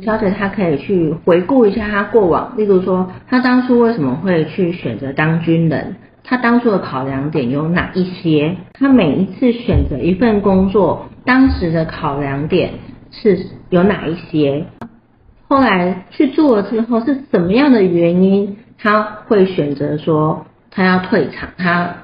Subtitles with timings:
[0.00, 8.56] 小姐她可以去回顾一下她过往，例如说她当初为什么会去选择当军人，她当初的考量点有哪一些？
[8.72, 12.70] 她每一次选择一份工作，当时的考量点
[13.10, 14.64] 是有哪一些？
[15.46, 21.94] 后来去做了之后是什么样的原因，她会选择说她要退场，她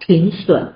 [0.00, 0.72] 停损？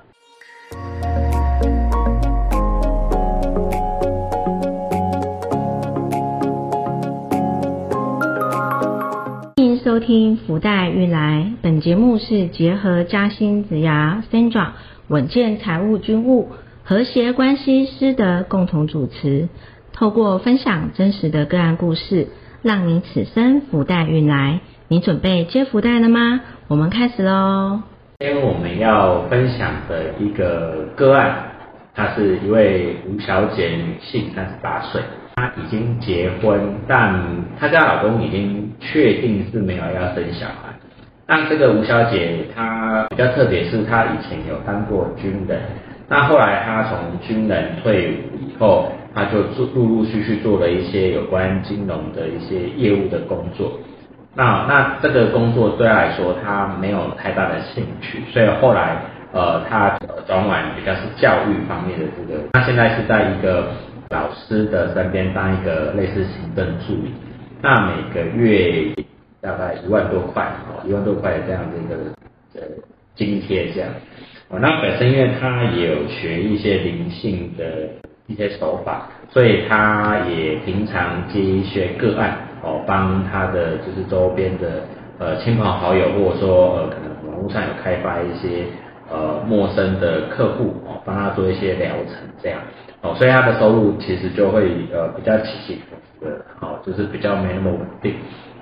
[10.09, 14.69] 听福袋运来，本节目是结合嘉兴子牙 Sandra
[15.09, 16.49] 稳健财务军务
[16.83, 19.51] 和谐关系师的共同主持，
[19.93, 22.29] 透过分享真实的个案故事，
[22.63, 24.61] 让你此生福袋运来。
[24.89, 26.41] 你准备接福袋了吗？
[26.69, 27.83] 我们开始喽。
[28.21, 31.51] 今天我们要分享的一个个案，
[31.95, 35.03] 她是一位吴小姐，女性，三十八岁。
[35.39, 37.15] 她已经结婚，但
[37.61, 40.75] 她跟老公已经确定是没有要生小孩。
[41.29, 45.61] 那这个吴小姐她比较特别，是她以前有当过军人，
[46.09, 53.79] 那后来她从军人退伍以后，她就做陆陆续续做了一些有关金融的一些业务的工作。
[54.35, 58.97] 那那这个工作对她来说，她没有太大的兴趣，所以后来
[59.33, 62.41] 呃，她转往比较是教育方面的这个。
[62.55, 63.69] 她现在是在一个。
[64.11, 67.13] 老师的身边当一个类似行政助理，
[67.61, 68.95] 那每个月
[69.41, 71.97] 大概一万多块哦，一万多块这样的一个
[72.55, 72.63] 呃
[73.15, 73.91] 津贴这样。
[74.49, 77.89] 哦，那本身因为他也有学一些灵性的
[78.27, 84.85] 一些手法，所以他也平常接一些个案哦，帮他的就是周边的
[85.19, 88.65] 呃亲朋好友，或者说呃可能网络上有开发一些
[89.11, 92.61] 呃陌生的客户哦，帮他做一些疗程这样。
[93.01, 98.15] 哦，所以他的收入其实就会呃比较起起伏伏的，好，就是比较没那么稳定。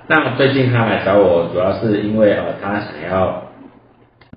[0.05, 3.41] 那最近他来找我，主要是因为呃他想要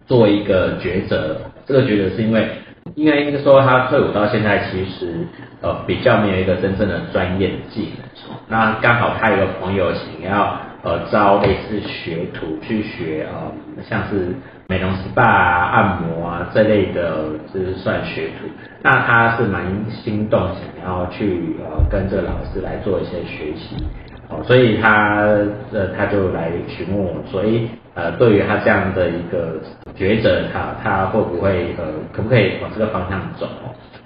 [0.07, 2.49] 做一个抉择，这个抉择是因为
[2.95, 5.29] 应该应该说他退伍到现在，其实
[5.61, 8.37] 呃比较没有一个真正的专业的技能。
[8.49, 14.35] 那刚好他有个朋友想要呃招类似学徒去学呃像是。
[14.71, 18.47] 美容 SPA 啊、按摩啊这类的，就是算学徒。
[18.85, 23.85] 那他是蛮心动，想要去呃跟这个老师来做一些学习。
[24.29, 25.27] 哦，所以他
[25.73, 29.61] 呃他就来询问我，所以呃对于他这样的一个
[29.99, 33.49] 抉择，他他会不会呃可不可以往这个方向走？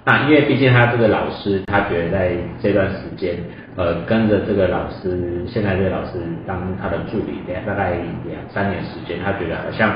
[0.03, 3.35] 那因为毕竟他这个老师，他觉得在这段时间，
[3.75, 7.93] 呃，跟着这个老师，现在这个老师当他的助理，大概
[8.25, 9.95] 两三年时间，他觉得好像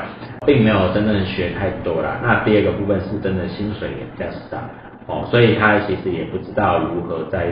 [0.49, 2.19] 并没有真正学太多啦。
[2.23, 4.57] 那第二个部分是真的薪水也比较少，
[5.05, 7.45] 哦，所以他其实也不知道如何在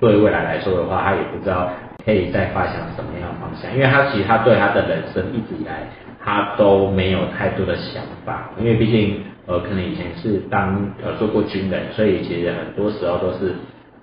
[0.00, 1.68] 对未来来说的话，他也不知道
[2.06, 5.84] 可以再发想什么样的方向，因为他其实他对他的人生一直以来，
[6.24, 9.22] 他都没有太多的想法，因为毕竟。
[9.46, 13.52] 呃，可能以前是当呃做过军人，所以其实很多时候都是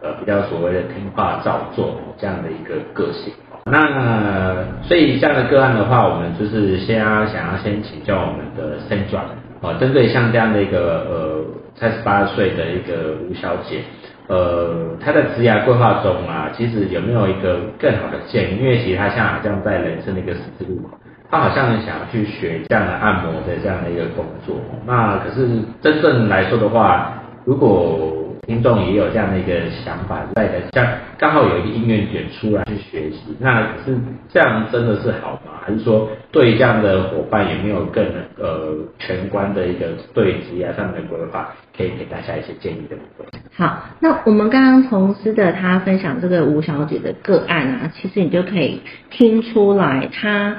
[0.02, 3.32] 呃比较所谓的听话照做这样的一个个性。
[3.70, 9.22] 那所以这样的个案的话，我们就是先要想要先请教我们的 Sandra
[9.62, 11.46] 哦，针对像这样的一个呃
[11.76, 13.82] 三十八岁的一个吴小姐，
[14.28, 18.58] 呃，她的职业规划中啊，其实有没有一个更好的建议？
[18.60, 20.98] 因为其实她像好像在人生的一个十字路口。
[21.30, 25.46] 她好像想要去学这样的按摩的这样的一个工作，那可是
[25.82, 28.17] 真正来说的话，如果
[28.48, 30.88] 听众也有这样的一个想法在的，像
[31.18, 33.98] 刚好有一个音乐点出来去学习，那是
[34.30, 35.52] 这样真的是好吗？
[35.66, 38.06] 还是说对这样的伙伴有没有更
[38.40, 43.28] 呃全观的一个对职业上面的规划，可以给大家一些建议的部分？
[43.58, 50.56] 好，那我们刚刚从师的他分享这个吴小姐的个案啊，其实你就可以听出来她。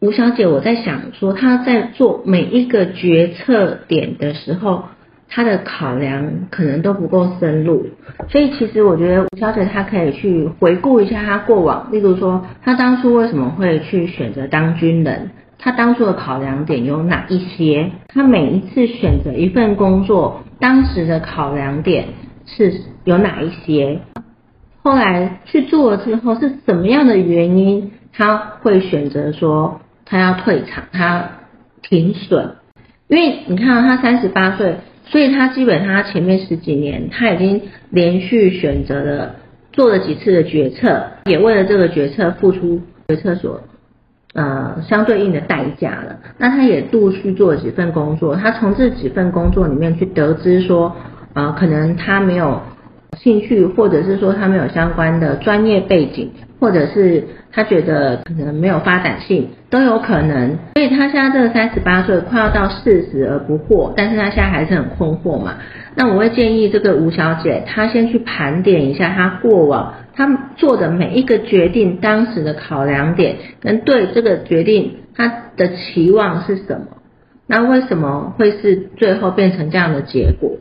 [0.00, 4.84] 吴小姐，我在想说，她在做每一个决策点的时候，
[5.30, 7.86] 他的考量可能都不够深入，
[8.28, 22.08] 所以其实我觉得吴小姐她可以去回顾一下她过往，例如说她当初为什么会去选择当军人，她当初的考量点有哪一些，她每一次选择一份工作，当时的考量点
[22.44, 22.74] 是
[23.04, 24.00] 有哪一些，
[24.82, 29.80] 后来去做了之后是什么样的原因，她会选择说。
[30.12, 31.24] 他要退场，他
[31.82, 32.56] 停损，
[33.06, 34.74] 因为你看到他三十八岁，
[35.10, 37.60] 所以他基本他前面十几年他已经
[37.90, 39.34] 连续选择了
[39.72, 43.60] 做了几次的决策，也为了这个决策付出决策所
[44.34, 46.16] 呃相对应的代价了。
[46.38, 50.94] 那他也陆续做了几份工作，他从这几份工作里面去得知说，
[51.34, 52.60] 呃，可能他没有
[53.18, 56.30] 兴趣，或者是说他没有相关的专业背景，
[56.60, 60.58] 或者是他觉得可能没有发展性，都有可能。
[60.74, 65.54] 所以他现在这个三十八岁，快要到四十而不惑，但是他现在还是很困惑嘛。
[65.96, 76.86] 那我会建议这个吴小姐，她先去盘点一下她过往她做的每一个决定，当时的考量点跟对这个决定她的期望是什么。
[77.48, 80.58] 那为什么会是最后变成这样的结果？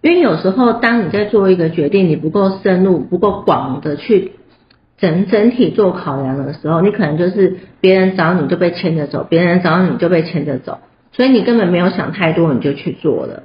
[0.00, 4.32] 因为有时候当你在做一个决定，你不够深入、不够广的去
[5.04, 10.78] 整整体做考量的时候，你可能就是别人找你就被牵着走，别人找你就被牵着走，
[11.12, 13.42] 所以你根本没有想太多，你就去做了。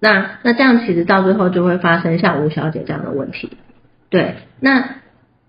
[0.00, 3.50] 那那这样其实到最后就会发生像吴小姐这样的问题。
[4.08, 4.96] 对，那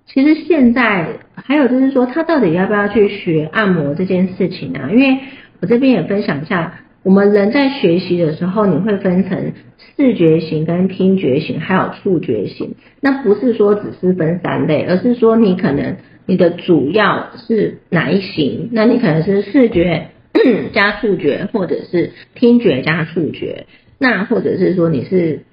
[0.05, 4.89] 其实现在还有就是说，她到底要不要去学按摩这件事情啊？
[4.91, 5.17] 因为
[5.59, 9.53] 我这边也分享一下，我们人在学习的时候，你会分成
[9.95, 12.75] 视觉型、跟听觉型，还有触觉型。
[13.01, 18.69] 那不是说只是分三类，而是说你可能你的主要是哪一型？
[18.71, 20.07] 那你可能是视觉
[20.73, 23.65] 加触觉，或者是听觉加触觉，
[23.99, 25.43] 那或者是说你是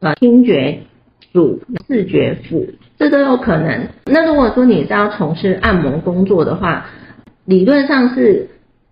[0.00, 0.78] 呃听觉
[1.32, 2.66] 主、视觉辅，
[2.98, 3.88] 这都有可能。
[4.06, 6.86] 那如果说你是要从事按摩工作的话，
[7.44, 8.48] 理论上是。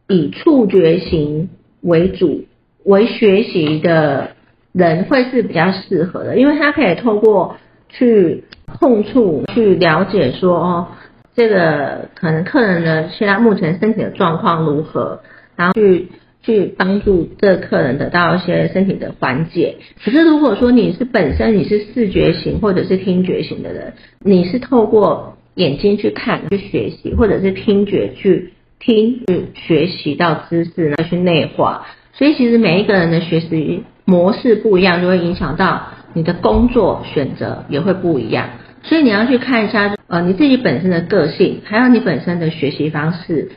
[0.09, 1.49] 以触觉型
[1.81, 2.45] 为主
[2.85, 4.33] 为学习的
[4.73, 7.57] 人会是比较适合的，因为他可以透过
[7.89, 10.89] 去碰触去了解说哦，
[11.37, 15.21] 这个可能客人呢现在目前身体的状况如何，
[15.57, 16.09] 然后去
[16.43, 19.77] 去帮助这客人得到一些身体的缓解。
[20.05, 28.53] 可是如果说你是本身你是视觉型或者是听觉型的人，你是透过眼睛去看去学习，或者是听觉去。
[28.85, 35.83] 听去学习到知识，然后去内化，所以其实每一个人的学习模式不一样，就会影响到
[36.13, 38.49] 你的工作选择也会不一样。
[38.83, 43.53] 所以你要去看一下，呃，你自己本身的个性，还有你本身的学习方式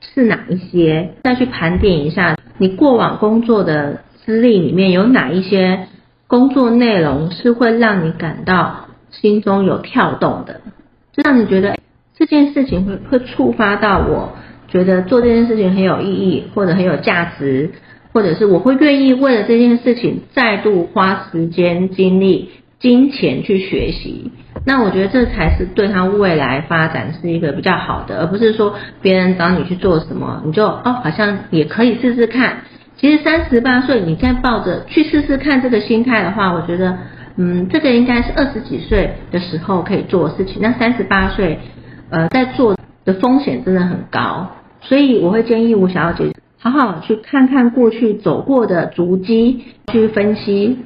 [0.00, 5.88] 是哪一些，再去盘点一下你过往工作的资历里面有哪一些
[6.26, 10.62] 工作内容是会让你感到心中有跳动的，
[11.12, 11.76] 就让你觉得
[12.16, 14.32] 这件事情会会触发到我。
[14.68, 17.72] 觉得做这件事情很有意义，或者很有价值，
[18.12, 24.30] 或者是我会愿意为了这件事情再度花时间、精力、金钱去学习。
[24.64, 32.58] 那我觉得这才是对他未来发展是一个比较好的，而不是说别人找你去做什么，你就哦好像也可以试试看。
[32.96, 36.96] 其实三十八岁你再抱着去试试看这个心态的话，我觉得
[37.36, 40.58] 嗯，这个应该是二十几岁的时候可以做的事情。
[40.60, 41.58] 那三十八岁
[42.10, 44.48] 呃在做的风险真的很高。
[44.82, 46.32] 所以我会建议吴小姐
[46.62, 50.78] 好好去看看过去走过的足迹，去分析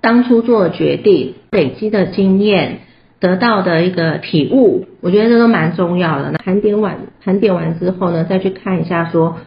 [0.00, 2.78] 当初做的决定、累积的经验、
[3.18, 6.30] 得到的一个体悟，我觉得这都蛮重要的。
[6.38, 9.38] 盘点完盘点完之后呢，再去看一下说，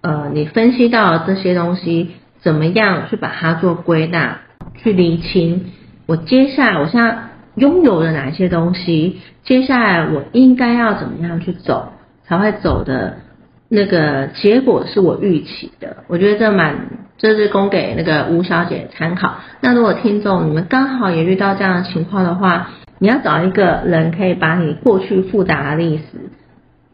[0.00, 4.38] 呃，你分析到这些东西怎么样去把它做归纳、
[4.76, 5.66] 去厘清。
[6.06, 7.18] 我接下来我现在
[7.54, 9.18] 拥有了哪些东西？
[9.44, 11.92] 接下来我应该要怎么样去走？
[12.24, 13.18] 才会走的
[13.70, 16.74] 那个结果是我预期的，我觉得这蛮，
[17.18, 19.34] 这是供给那个吴小姐参考。
[19.60, 26.04] 那如果听众你们刚好也遇到这样的情况的话，你要找一个人可以把你过去复杂的历史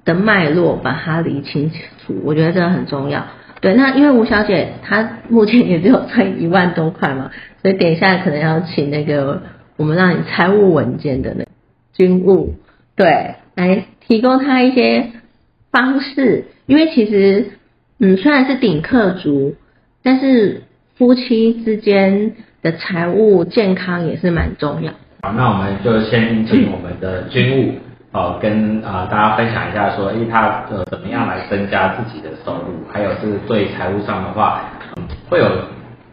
[0.05, 3.25] 的脉络把它理清楚，我觉得这很重要。
[3.61, 7.31] 对，那因为吴小姐她目前也只有赚一万多块嘛，
[7.63, 9.43] 所以等一下可能要请那个
[9.77, 11.45] 我们让你财务文件的那
[11.93, 12.57] 军务
[12.97, 15.13] 对来提供她一些。
[15.75, 17.47] 方式，因为其实，
[17.99, 19.57] 嗯，虽然是顶客族，
[20.05, 20.63] 但是
[20.95, 24.93] 夫妻之间的财务健康也是蛮重要。
[25.23, 27.73] 好，那我们就先请我们的军务，
[28.13, 34.63] 哦，跟啊大家分享一下，说，哎，他呃怎么样来增加自己的收入，还有是对财务上的话，
[35.29, 35.51] 会有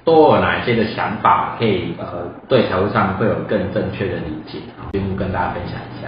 [0.03, 4.57] 多有哪些的想法，可以呃对财务上会有更正确的理解，
[4.93, 6.07] 军务跟大家分享一下。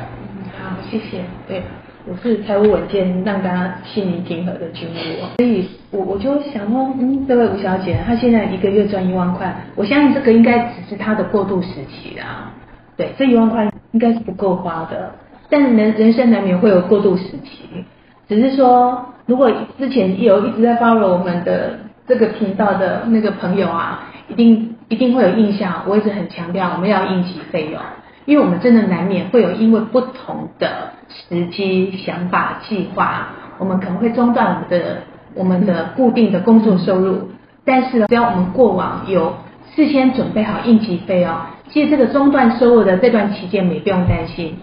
[0.59, 1.61] 好，谢谢，对。
[2.05, 12.51] 我是财务稳健，让大家心灵平和的军务，所以我我就想说，嗯，这位吴小姐，她现在一个月赚一万块，我相信这个应该只是她的过渡时期啦。
[12.97, 15.13] 对，这一万块应该是不够花的，
[15.49, 17.85] 但人人生难免会有过渡时期，
[18.27, 27.79] 只是说，如果之前有一直在 follow 我们的这个频道的那个朋友啊，一定一定会有印象，我一直很强调我们要应急费用。
[28.25, 33.27] 因为我们真的难免会有因为不同的时机、想法、计划，
[33.57, 34.97] 我们可能会中断我们的
[35.35, 37.29] 我们的固定的工作收入。
[37.65, 39.35] 但是只要我们过往有
[39.75, 44.57] 事先准备好应急费哦，其实这个中断收入的这段期间，你不用担心，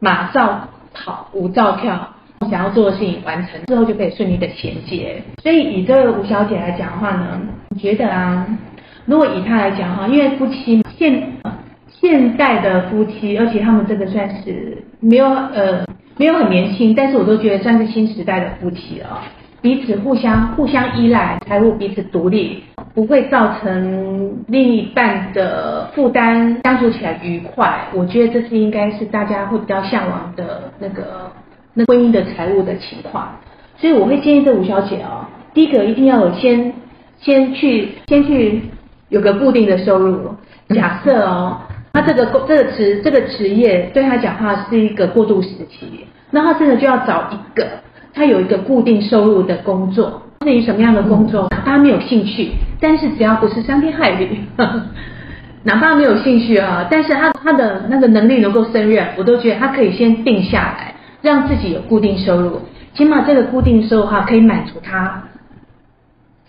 [0.00, 2.08] 马上跑，舞照跳，
[2.50, 5.22] 想要做的事情完成之后，就可以顺利的衔接。
[5.42, 8.46] 所以以这个吴小姐来讲的话呢，你觉得啊，
[9.04, 11.22] 如果以她来讲哈，因为夫妻现
[12.02, 19.22] 现代的夫妻，而且他们这个算是没有呃没有很年轻，但是我都觉得算是新时代的夫妻哦。
[19.60, 27.86] 彼此互相互相依赖，财务彼此独立，不会造成另一半的负担，相处起来愉快。
[27.94, 31.30] 我觉得这是应该是大家会比较向往的那个
[31.74, 33.38] 那婚姻的财务的情况。
[33.76, 36.72] 所以我会建议这吴小姐哦，第一个一定要有先
[37.20, 38.62] 先去先去
[39.08, 40.34] 有个固定的收入。
[40.70, 41.58] 假设哦，
[41.92, 47.66] 他这个工这个职这个职业对他讲话是一个过渡时期，那他真的就要找一个。
[48.14, 54.38] 他有一个固定收入的工作，至于什么样的工作，他没有兴趣，但是只要不是伤天害理，
[55.64, 62.60] 哪怕没有兴趣啊，但是他他的那个能力能够胜任，我都觉得他可以先定下来，让自己有固定收入，
[62.92, 65.22] 起码这个固定收入哈可以满足他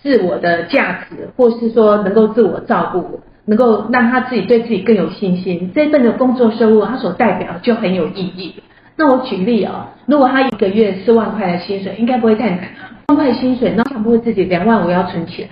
[0.02, 5.72] 自我的价值，或是说能够自我照顾，能够让他自己对自己更有信心。
[5.74, 8.56] 这份的工作收入，他所代表就很有意义。
[8.96, 12.92] 那我举例啊，如果他一个月四万块的薪水，应该不会太难啊。
[13.08, 15.50] 万块薪水，那强迫自己两万五要存起来，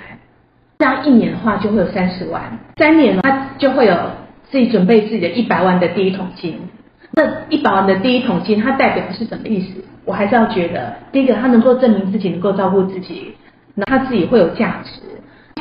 [0.80, 3.96] 这样一年的话就会有三十万，三年他就会有
[4.50, 6.56] 自己准备自己的一百万的第一桶金。
[7.14, 9.84] 那一百万的第一桶金，它代表的是什么意思？
[10.06, 13.36] 我还是要觉得，第一个他能够证明自己能够照顾自己，
[13.76, 15.02] 那他自己会有价值。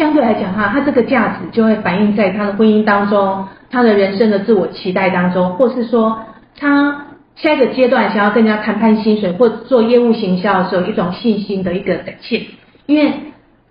[0.00, 6.19] 相对来讲哈，他这个价值就会反映在他的婚姻当中，他的人生的自我期待当中，或是说
[6.59, 7.07] 他。
[7.37, 12.42] 下一个阶段想要跟人家谈判薪水或做业务行销的时候，一种信心的一个展现。
[12.85, 13.14] 因为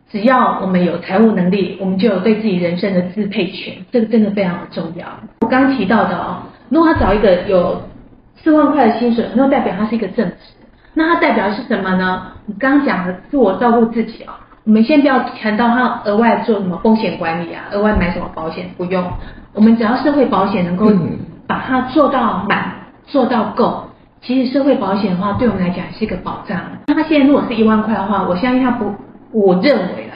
[0.09, 5.05] 只要我们有财务能力，我们就有对自己人生的支配权，这个真的非常的重要。
[5.41, 6.37] 我刚提到的哦，
[6.69, 7.79] 如果他找一个有
[8.41, 10.35] 四万块的薪水，那代表他是一个正职。
[10.95, 12.23] 那他代表是什么呢？
[12.47, 14.33] 你刚刚讲的自我照顾自己哦，
[14.65, 19.03] 我们先不要谈到他额外做什么风险管理啊，额外买什么保险，不用。
[19.53, 20.91] 我们只要社会保险能够
[21.47, 22.73] 把它做到满。
[23.11, 23.85] 做到够，
[24.21, 26.61] 其实社会保险的话，对我们来讲是一个保障。
[26.85, 28.93] 那他现在如果是一万块的话，我相信他不，
[29.31, 30.13] 我认为啦，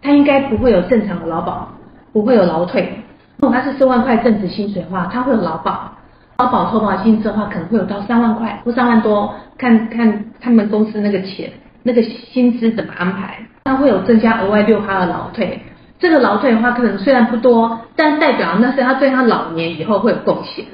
[0.00, 1.68] 他应该不会有正常的劳保，
[2.14, 2.94] 不会有劳退。
[3.36, 5.92] 如果他是四万块正职薪水的话，他会有劳保，
[6.38, 11.50] 劳保投保薪资的话，可能会有到三万块或三万多，看看他们公司那个钱，
[11.82, 13.38] 那个薪资怎么安排。
[13.64, 15.60] 他会有增加额外六趴的劳退，
[15.98, 20.64] 这个劳退的话，可能虽然不多，但代表那是他对他老年以后会有贡献。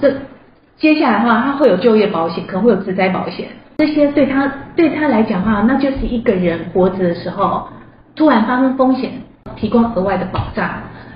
[0.00, 0.12] 这。
[0.78, 7.68] 接下来的话，他会有就业保险，可能会有职灾保险，这些对他对他来讲的话，那就是一个人活着的时候
[8.16, 9.12] 突然发生风险，
[9.56, 10.70] 提供额外的保障，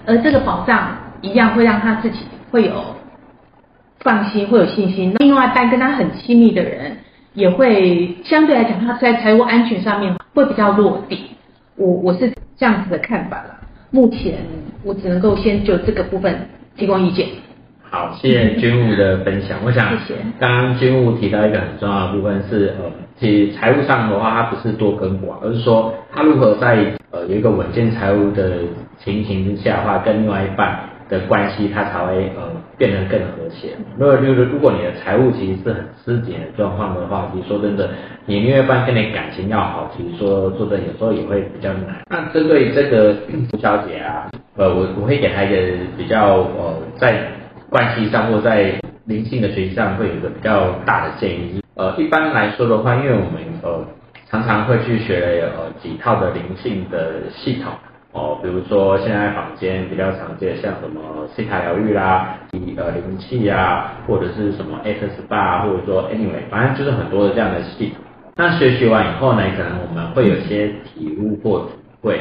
[0.05, 0.89] 而这个保障
[1.23, 2.73] 一样会让他自己会有
[4.01, 5.15] 放心，会有信心。
[5.19, 6.99] 另外，半跟他很亲密的人
[7.35, 11.31] 也会相对来讲，他在财务安全上面会比较落地。
[11.77, 13.57] 我我是这样子的看法了。
[13.91, 14.35] 目前
[14.83, 17.27] 我只能够先就这个部分提供意见。
[17.91, 19.59] 好，谢谢军务的分享。
[19.65, 19.93] 我想，
[20.41, 26.77] 刚刚军务提到一个很重要的部分是，呃，其实财务上的话，它不是多跟寡，而是说他如何在
[27.13, 28.59] 呃有一个稳健财务的
[28.99, 30.77] 情形之下的话，跟另外一半
[31.09, 33.77] 的关系，它才会呃变得更和谐。
[33.99, 37.91] 如果就是如果你的财务其实是很吃紧的状况的话，其实说真的，
[38.27, 42.03] 你另外一半跟你感情要好，其实说做的有时候也会比较难。
[42.11, 43.15] 那针对这个
[43.53, 45.57] 吴小姐啊，呃，我我会给她一个
[45.97, 47.15] 比较呃在。
[47.71, 48.73] 关系上或在
[49.07, 51.61] 灵性的学习上会有一个比较大的建议。
[51.75, 53.85] 呃，一般来说的话，因为我们呃
[54.31, 57.73] 常常会去学呃几套的灵性的系统
[58.15, 62.39] 哦，比如说现在坊间比较常见像什么西塔疗愈啦、
[62.77, 67.97] 呃灵气啊，或者是什么 X 八，或者说 Anyway，反正就是很多的这样的系统。
[68.37, 72.21] 那学习完以后呢，可能我们会有些体悟或体会。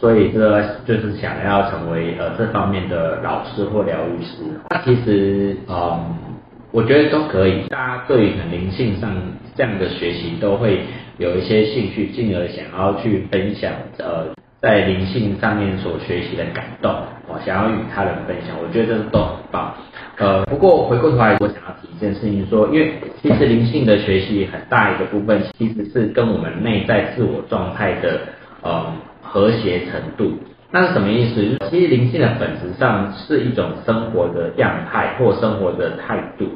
[0.00, 4.42] 所以这就是想要成为呃这方面的老师或疗愈师。
[4.68, 6.14] 那其实嗯，
[6.72, 7.62] 我觉得都可以。
[7.68, 9.10] 大家对于灵性上
[9.56, 10.80] 这样的学习都会
[11.16, 14.26] 有一些兴趣，进而想要去分享呃
[14.60, 16.92] 在灵性上面所学习的感动，
[17.28, 18.56] 我想要与他人分享。
[18.62, 19.74] 我觉得这都很棒。
[20.18, 28.20] 呃，不过回过头来，我想要提一件事情，说因为其实灵性的学习很大一个部分其实是跟我们内在自我状态的
[28.62, 28.86] 呃。
[29.30, 30.32] 和谐程度，
[30.70, 31.58] 那是什么意思？
[31.68, 36.46] 其实灵性的本质上是一种生活的样态或生活的态度。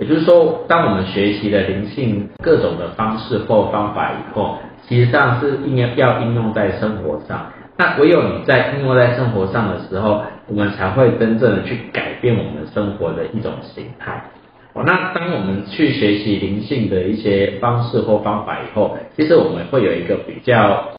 [0.00, 4.56] 也就是说，当我们学习了灵性各种的方式或方法以后，
[4.88, 7.52] 其实上是应该要应用在生活上。
[7.76, 14.24] 那唯有你在应用在生活上的时候，我们才会真正的去改变我们生活的一种形态。
[14.72, 20.92] 哦，那当我们去学习灵性的一些方式或方法以后，其实我们会有一个比较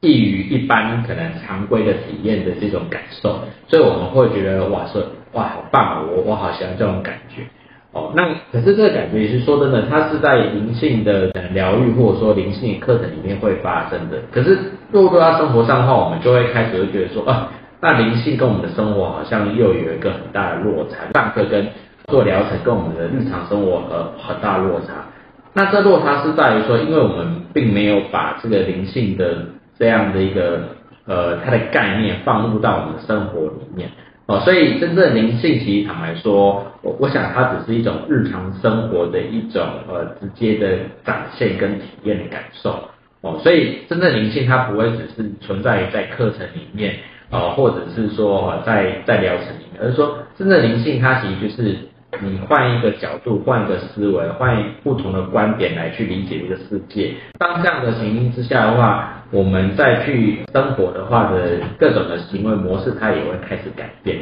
[0.00, 7.42] 异于一般可能常规的体验的这种感受，所以我们会觉得哇，说哇好棒，我我好喜欢这种感觉。
[7.92, 14.16] 哦，那可是这个感觉也是说真的，它是在灵性的疗愈或者说灵性课程里面会发生的。
[14.30, 14.58] 可是
[14.92, 17.50] 落到生活上的话，我们就会开始会觉得说啊，
[17.82, 21.12] 那灵性跟我们的生活好像又有一个很大的落差。
[21.12, 21.68] 上课跟
[22.06, 25.04] 做疗程跟我们的日常生活呃很大落差。
[25.52, 29.36] 那这落差是在于说，因为我们并没有把这个灵性的
[29.78, 30.60] 这样的一个
[31.04, 33.90] 呃它的概念放入到我们的生活里面。
[34.32, 42.88] 哦，所以真正灵性其实坦白说，我我想它只是一种日常生活的一种呃直接的展现跟体验的感受。
[43.20, 46.94] 哦，所以真正灵性它不会只是存在在课程里面，
[47.30, 51.76] 呃，或者是说在在疗程里面，而是说真正灵性它其实就是
[52.20, 57.12] 你换一个角度，换一个思维，换不同的观点来去理解这个世界。
[57.38, 59.18] 当这样的情境之下的话。
[59.32, 64.18] 我们再去生活的话的各种的行为模式，它也会开始改变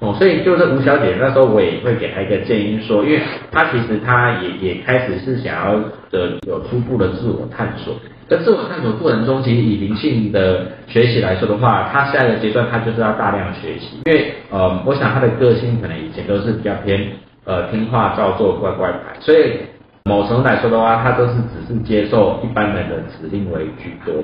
[0.00, 0.14] 哦。
[0.18, 5.78] 所以就是吴小姐那时候，我也会给她一个建议说，因为她其实她也也开始是想要
[6.10, 7.94] 的有初步的自我探索。
[8.28, 17.00] 在自我探索过程中，其实以灵性的学习来说的话，她下一个阶段她就是要大量学习，因为呃，我想她的个性可能以前都是比较偏
[17.50, 19.58] 呃听话照做乖乖牌，所以。
[20.04, 24.14] 某程度来说的话，他都是只是接受一般人的指令为居多。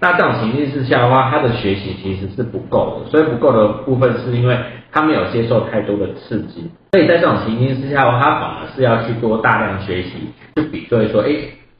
[0.00, 3.10] 那这种情境之下的话，他的学习其实是不够的。
[3.10, 4.56] 所以不够的部分是因为
[4.92, 6.70] 他没有接受太多的刺激。
[6.92, 10.10] 所以在这种情境之下的话，他反而是要去多大量学习，
[10.54, 11.30] 去比对说，哎。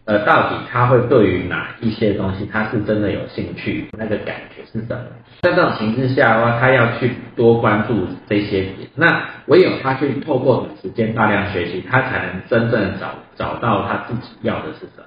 [0.06, 5.00] 呃，到底他会对于哪一些东西，他是真的有兴趣，那个感觉是什么？
[5.40, 8.88] 在这种形势下的话，他要去多关注这些点。
[8.96, 15.04] 那唯有他去透过时间大量学习，他才能真正找找到他自己要的是什么。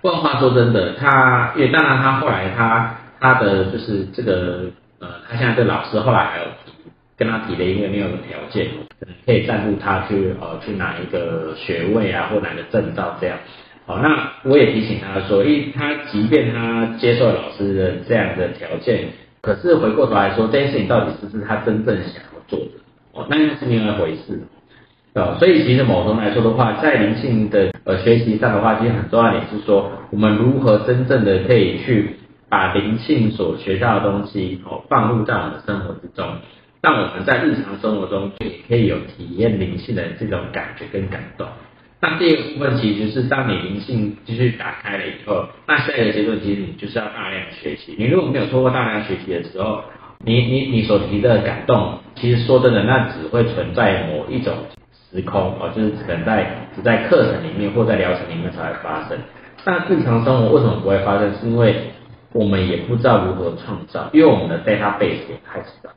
[0.00, 6.44] 不然话说真的，他因为当然他后来他他的就是这个呃，他现在这老师后来还有
[7.18, 8.66] 跟他提了一个另外一个条件，
[9.26, 13.36] 可以赞助他去呃去拿一个学位啊，或拿个证照这样。
[13.88, 19.06] 好，那我也提醒他说，诶，他即便他接受老师的这样的条件，
[19.40, 22.72] 可是回过头来说，这件事情到底是不是他真正想要做的？
[23.14, 24.42] 哦，那又是另外一回事。
[25.14, 32.16] 哦，所以其实某种来说的话，在灵性的呃学习上的话，其实很重要点是说，我们如何真正的可以去
[32.50, 36.26] 把灵性所学到的东西哦放入在我们的生活之中，
[36.82, 41.46] 让我们在日常生活中也可以有体验灵性的这种感觉跟感动。
[42.00, 47.96] 那第二个部分其实是当你灵性继续打开了以后，那下一个阶段其实你就是要大量学习。
[47.98, 49.82] 你如果没有通过大量学习的时候，
[50.24, 54.54] 你你你所提的感动，其实说真的，那只会存在某一种
[55.10, 59.18] 时空哦，就是可能在只在课程里面或在疗程里面才会发生。
[59.64, 61.34] 那日常生活为什么不会发生？
[61.40, 61.74] 是因为
[62.32, 65.90] 我们也不知道如何创造，因为我们的 database 也太少。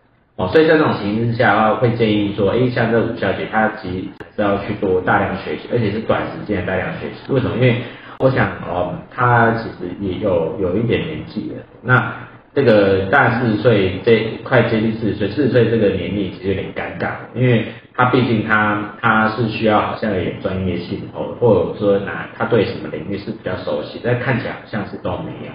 [0.47, 7.33] 所以在这种情形之下的话，会建议说，哎，像这吴小姐，她其实是要去多大量学习，而且是短时间的大量学习。
[7.33, 7.55] 为什么？
[7.57, 7.81] 因为
[8.19, 11.63] 我想，哦，她其实也有有一点年纪了。
[11.83, 12.13] 那
[12.53, 25.51] 这个大四十岁，这快接近四十岁，四十岁这个年龄其实有点尴尬，因为她毕竟她她是需要好像有点专业性，哦，或者说拿她对什么领域是比较熟悉，但看起来好像是都没有。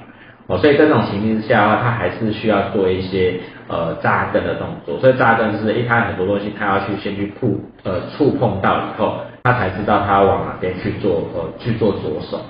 [0.48, 3.34] 哦，所以在这种情形之下的话，她还是需要做一些
[3.68, 4.98] 呃扎根的动作。
[5.00, 12.40] 所以扎根是，一他很多东西他要去先去触呃触碰到以后，他才知道他往哪边去做呃去做着手。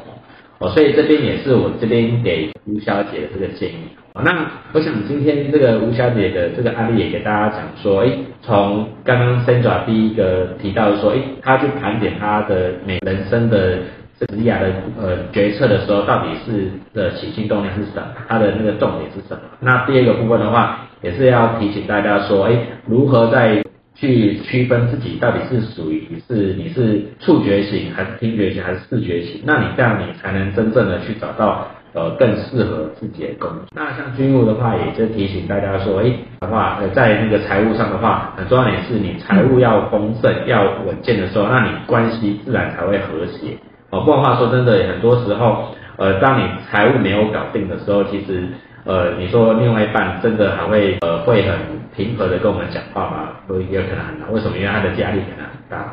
[0.59, 4.23] 哦，所以这边也是我这边给吴小姐的这个建议哦。
[4.25, 4.35] 那
[4.73, 13.79] 我想今天这个吴小姐的这个案例也给大家讲说，哎，从刚刚 Sandra 第一个提到说，哎，他去盘点他的每人生的。
[14.19, 18.07] 职业的呃决策的时候，到底是的起心动念是什么？
[18.27, 19.43] 她的那个重点是什么？
[19.61, 22.53] 那第二个部分的话，也是要提醒大家说，哎，
[22.87, 23.63] 如何在
[23.95, 29.41] 去区分自己到底是属于是你是触觉型还是听觉型还是视觉型？
[29.45, 33.67] 那你这样你才能真正的去找到呃更适合自己的工作。
[33.75, 43.57] 那像军务的话，也是提醒大家说，哎，的话呃在那个财务上的话，很重要点是你财务要丰盛要稳健的时候，那你关系自然才会和谐。
[43.91, 48.43] 哦，不然话说真的，很多时候，呃，当你财务没有搞定的时候，其实，
[48.87, 51.59] 呃，你说另外一半真的还会，呃，会很
[51.97, 53.31] 平和的跟我们讲话吗？
[53.49, 54.33] 都也可能很难。
[54.33, 54.57] 为什么？
[54.57, 55.93] 因为他的压力可能很大。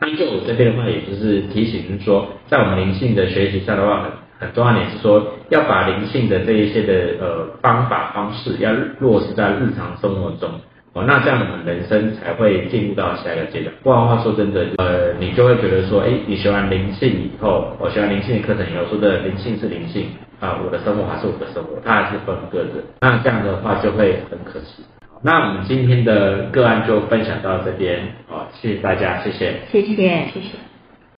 [0.00, 8.70] 那就我这边的话，也就是提醒说，在我们灵性的学习上的话，很很重要点是说，要把灵性的这一些的呃方法方式，要
[9.00, 10.50] 落实在日常生活中。
[10.92, 13.70] 哦，那这样我们人生才会进入到下一个阶段。
[13.82, 20.06] 不然的话，说真的，呃，你就会觉得说，哎，你学完灵性以后，我学完灵性的课程以后，说的灵性是灵性
[20.46, 22.84] 啊，我的生活还是我的生活，它还是分割的。
[23.00, 24.84] 那这样的话就会很可惜。
[25.22, 29.96] 那我们今天的个案就分享到这边，好，谢谢大家，谢谢，谢谢，
[30.32, 30.75] 谢谢。